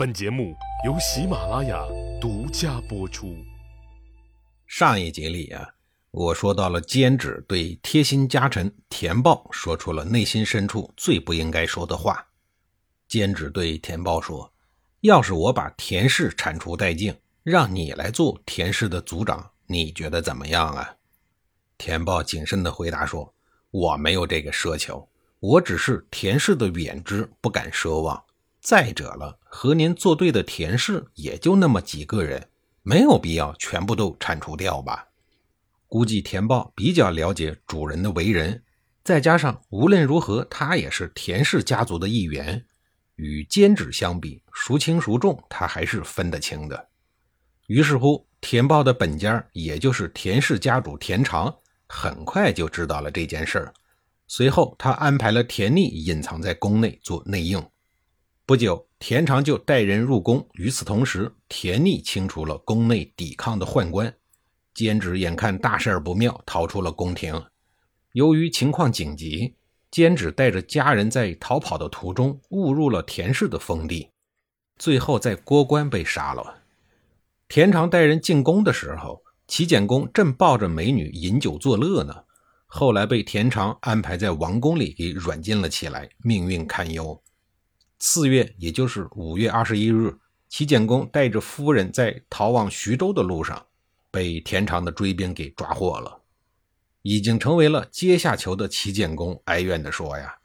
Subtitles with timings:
[0.00, 0.56] 本节目
[0.86, 1.86] 由喜马拉雅
[2.18, 3.36] 独家播出。
[4.66, 5.74] 上一集里啊，
[6.10, 12.26] 我说到了监止对贴心家臣田豹说出了内心深处最不应该说的话。
[13.08, 14.50] 监止对田豹说
[15.02, 20.96] ：“要是我把田氏铲除殆尽，让你来做田氏的族长，你觉得怎么样啊？”
[21.76, 23.34] 田豹谨慎地回答说
[23.70, 25.06] ：“我没有这个奢求，
[25.40, 28.18] 我只是田氏的远支，不敢奢望。”
[28.60, 32.48] 再者了，和您作对的田氏也就那么几个人，
[32.82, 35.08] 没有必要全部都铲除掉吧？
[35.88, 38.62] 估计田豹比较了解主人的为人，
[39.02, 42.64] 再加上无论如何他也是田氏家族的一员，
[43.16, 46.88] 与监职相比，孰轻孰重他还是分得清的。
[47.66, 51.52] 于是乎，田豹的本家，也就是田氏家主田长，
[51.88, 53.74] 很快就知道了这件事儿。
[54.28, 57.64] 随后，他安排了田逆隐藏在宫内做内应。
[58.50, 60.44] 不久，田常就带人入宫。
[60.54, 64.12] 与此同时，田逆清除了宫内抵抗的宦官。
[64.74, 67.40] 监止眼看大事不妙，逃出了宫廷。
[68.10, 69.54] 由于情况紧急，
[69.92, 74.10] 监止带着家人在逃跑的途中误入了田氏的封地，
[74.78, 76.62] 最后在郭关被杀了。
[77.46, 82.24] 田常带人进宫的时候，齐简公正抱着美女饮酒作乐呢。
[82.66, 87.22] 后来被田常安排在王宫里给软禁了起来，命运堪忧。
[88.02, 90.16] 四月，也就是五月二十一日，
[90.48, 93.66] 齐简公带着夫人在逃往徐州的路上，
[94.10, 96.22] 被田常的追兵给抓获了。
[97.02, 100.36] 已经成为了阶下囚的齐简公哀怨地说：“呀，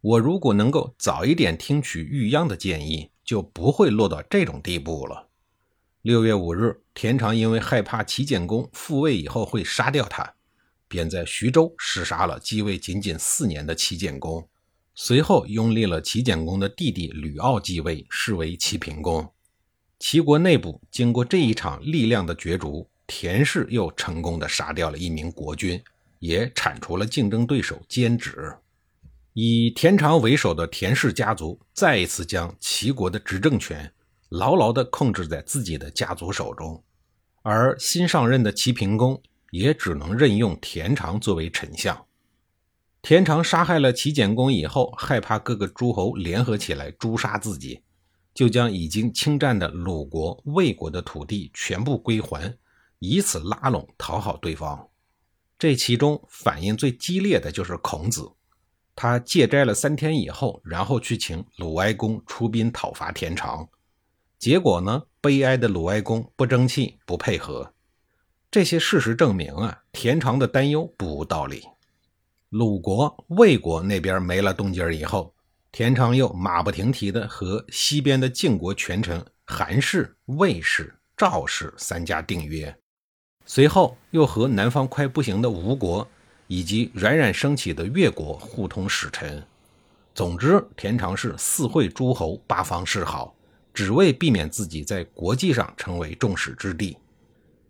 [0.00, 5.28] 我如果能够早一点听取玉央的建议，就不会落到这种地步了。”
[6.02, 10.34] 六月五日，田常因为害怕齐简公复位以后会杀掉他，
[10.88, 14.48] 便在徐州弑杀了继位仅仅四年的齐简公。
[14.98, 19.30] 随后拥立了齐简公的弟弟吕骜继位，视为齐平公。
[19.98, 25.78] 齐国内部经过这一场力量的角逐，田氏又成功的杀掉了一名国君，
[26.18, 28.56] 也铲除了竞争对手监止。
[29.34, 33.92] 以田常为首的田氏家族再一次将齐国的执政权
[34.30, 36.82] 牢牢地控制在自己的家族手中，
[37.42, 42.05] 而新上任的齐平公也只能任用田常作为丞相。
[43.08, 47.80] 田常杀害了齐简公以后，害怕各个诸侯联合起来诛杀自己，
[48.34, 52.52] 就将已经侵占的鲁国、魏国的土地全部归还，
[52.98, 54.88] 以此拉拢讨好对方。
[55.56, 58.28] 这其中反应最激烈的就是孔子，
[58.96, 63.68] 他戒斋了三天以后，然后去请鲁哀公出兵讨伐田常，
[64.36, 67.72] 结果呢，悲哀的鲁哀公不争气、不配合。
[68.50, 71.62] 这些事实证明啊，田常的担忧不无道理。
[72.50, 75.34] 鲁国、魏国那边没了动静以后，
[75.72, 82.74] 田常又马不停蹄地和西边的晋国权臣韩氏、魏氏、赵氏三家订约，
[83.44, 86.06] 随后又和南方快不行的吴国
[86.46, 89.44] 以及冉冉升起的越国互通使臣。
[90.14, 93.34] 总之，田常是四会诸侯，八方示好，
[93.74, 96.96] 只为避免自己在国际上成为众矢之的。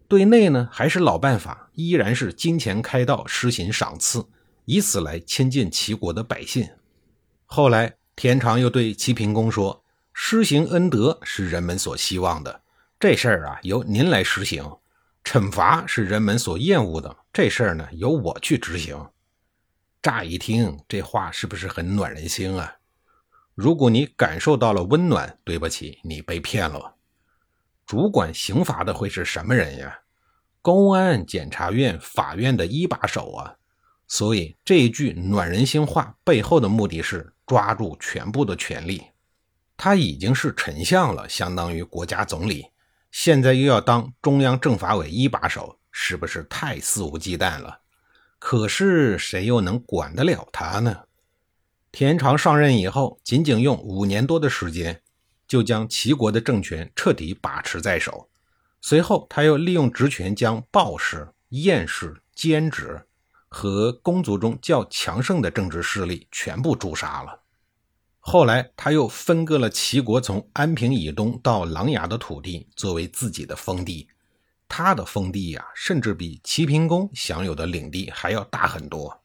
[0.06, 4.24] 对内呢，还是老办法，依然是金钱开道，施行赏赐。
[4.66, 6.68] 以此来亲近齐国的百姓。
[7.44, 12.62] 后来，田常又对齐平公说：“施行恩德是人们所希望的，
[12.98, 14.80] 这事儿啊由您来实行；
[15.22, 19.08] 惩罚是人们所厌恶的，这事儿呢由我去执行。”
[20.02, 22.76] 乍一听，这话是不是很暖人心啊？
[23.54, 26.96] 如果你感受到了温暖，对不起，你被骗了。
[27.86, 30.00] 主管刑罚的会是什么人呀？
[30.60, 33.54] 公安、检察院、法院的一把手啊！
[34.08, 39.02] 所以这一句暖人心话背后的目的是抓住全部的权力。
[39.76, 42.66] 他已经是丞相了，相当于国家总理，
[43.10, 47.80] 现在又要当中央政法委一把手，是不是太肆无忌惮了？
[48.38, 51.04] 可是谁又能管得了他呢？
[51.90, 55.02] 田常上任以后，仅仅用五年多的时间，
[55.48, 58.28] 就将齐国的政权彻底把持在手。
[58.80, 63.06] 随后，他又利用职权将鲍氏、晏氏、监职。
[63.48, 67.40] 和公族中较强盛的政治势力全部诛杀了。
[68.18, 74.08] 后来，他又分割了齐国从安平以东到琅琊的土地，作为自己的封地。
[74.68, 79.22] 他的封地呀，甚至比齐平公享有的领地还要大很多。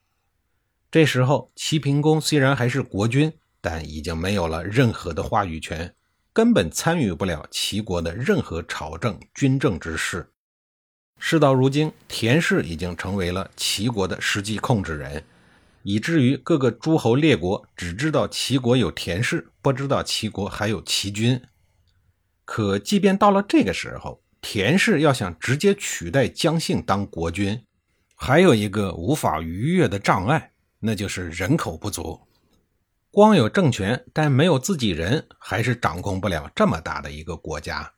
[0.91, 5.95] 这时候，齐平公虽然还是国君，但已经没有了任何的话语权，
[6.31, 10.31] 根本参与不了齐国的任何朝政、军政之事。
[11.23, 15.23] 事到如今，田氏已经成为了齐国的实际控制人，
[15.83, 21.39] 以至于各个诸侯列国只知道齐国有田氏，不知道齐国还有齐军。
[22.43, 27.63] 可即便到了这个时候，田氏要想直接取代姜姓当国君，
[28.15, 32.19] 还有一个无法逾越的障碍，那就是人口不足。
[33.11, 37.93] 光有政权，但没有自己人，还是掌控不了这么大的一个国家。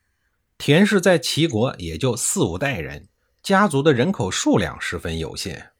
[0.57, 3.07] 田氏在齐国也就四五代人，
[3.43, 5.71] 家族的人口数量十分有限。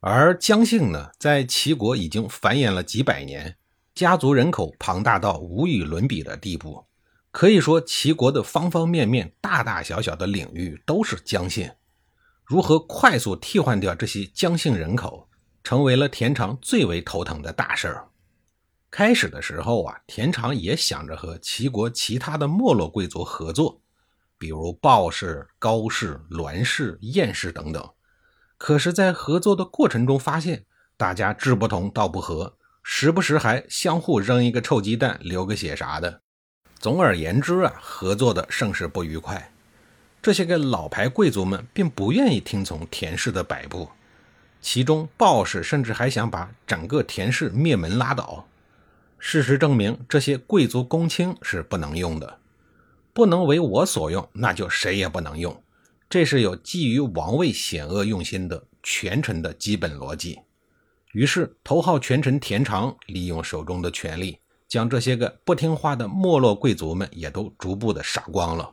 [0.00, 3.56] 而姜姓呢，在齐国已经繁衍了几百年，
[3.94, 6.84] 家族人口庞大到无与伦比的地步。
[7.30, 11.70] 可以说，齐国的方方面面、大大小小的领域都是姜姓。
[12.44, 15.30] 如何快速替换掉这些姜姓人口，
[15.64, 18.08] 成为了田常最为头疼的大事儿。
[18.90, 23.80] 开始的时候啊，田常也想着和齐国其他的没落贵族合作，
[24.38, 27.90] 比如鲍氏、高氏、栾氏、晏氏等等。
[28.56, 30.64] 可是，在合作的过程中，发现
[30.96, 36.22] 大家志不同道不合，时不时还相互扔一个臭鸡蛋、流个血啥的。
[36.78, 39.52] 总而言之啊，合作的甚是不愉快。
[40.20, 43.88] 这些个老牌贵族们并不愿意听从田氏的摆布，
[44.60, 48.46] 其中鲍氏甚至还想把整个田氏灭门拉倒。
[49.20, 52.38] 事实证明，这些贵族公卿是不能用的，
[53.18, 55.60] 不能为我所用，那就谁也不能用。
[56.08, 60.38] 这是有基于王位险恶用心的权臣的基本逻辑。
[61.10, 64.38] 于是，头号权臣田常利用手中的权力。
[64.68, 68.72] 将这些个不听话的没落贵族们也都逐步的杀光了，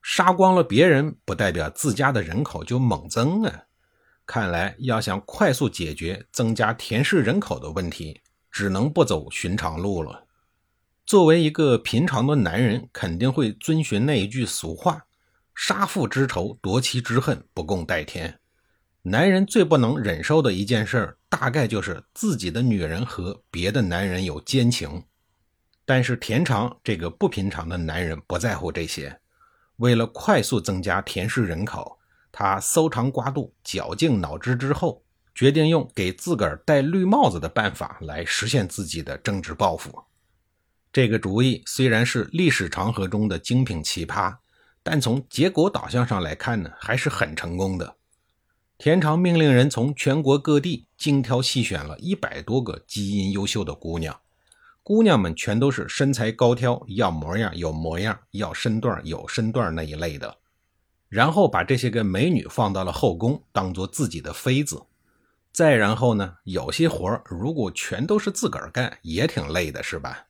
[0.00, 3.64] 杀光了别人，不代表自家的人口就猛增啊！
[4.24, 10.25] 看来要想快速解决增加田氏人口的问题，只能不走寻常路了。
[11.06, 15.06] 作为一个平常的男人，肯定会遵循那一句俗话
[15.54, 18.40] ：“杀父之仇，夺妻之恨，不共戴天。”
[19.02, 25.04] 男人最不能忍受的一件事，大概就是自己的女人和别的男人有奸情。
[25.84, 29.16] 但是田常这个不平常的男人不在乎这些，
[29.76, 32.00] 为了快速增加田氏人口，
[32.32, 35.04] 他搜肠刮肚、绞尽脑汁之后，
[35.36, 40.02] 决定用给自个儿戴绿帽子的办法来实现自己的政治抱负。
[40.96, 44.36] 这个主意虽然是历史长河中的精品奇葩，
[44.82, 47.96] 但从结果导向上来看呢，还是很成功的。
[48.78, 54.18] 田常命令人从全国各地精挑细选了一百多个基因优秀的姑娘，
[54.82, 60.38] 姑娘们全都是身材高挑、要模样有模样、要身段有身段那一类的。
[61.10, 64.84] 然后把这些个美女放到了后宫，当做自己的妃子。
[65.52, 70.25] 再然后呢，有些活如果全都是自个儿干，也挺累的，是吧？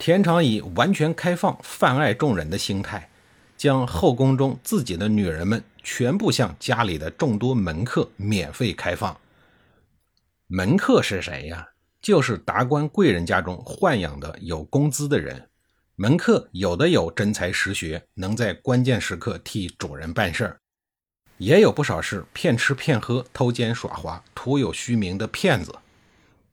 [0.00, 3.06] 田常以完全开放、泛爱众人的心态。
[3.54, 9.14] 将后宫中自己的女人们全部向家里的众多门客免费开放。
[10.46, 11.68] 门客是谁呀？
[12.00, 15.46] 就是达官贵人家中豢养的有工资的人。
[15.96, 20.56] 门客有的有真才实学，能在关键时刻替主人办事儿；
[21.36, 25.74] 也有不少是骗吃骗喝、偷奸耍滑、徒有虚名的骗子。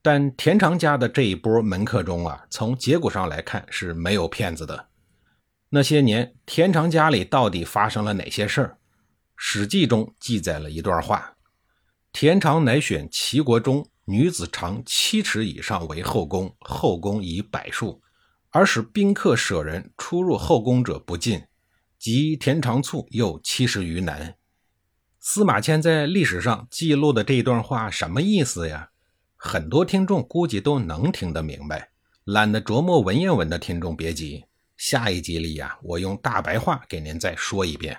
[0.01, 4.87] 但田常家的这一波门客中啊，从结果上来看是没有骗子的。
[5.69, 8.67] 那些年，田常家里到底发生了哪些事儿？
[9.35, 11.35] 《史记》中记载了一段话：
[12.13, 18.01] 田常乃选齐国中女子长七尺以上为后宫，后宫以百数，
[18.51, 21.43] 而使宾客舍人出入后宫者不尽。
[21.99, 24.35] 及田常卒又七十余男。
[25.19, 28.91] 司马迁在历史上记录的这一段话什么意思呀？
[29.47, 31.89] 很多听众估计都能听得明白，
[32.25, 34.43] 懒得琢磨文言文的听众别急。
[34.75, 37.97] 下一集里呀，我用大白话给您再说一遍。